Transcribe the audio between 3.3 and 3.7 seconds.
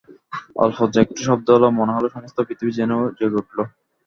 উঠল।